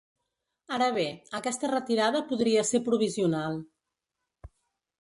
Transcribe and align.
Ara 0.77 0.87
bé, 0.95 1.03
aquesta 1.41 1.69
retirada 1.73 2.23
podria 2.31 2.65
ser 2.73 2.83
provisional. 2.89 3.61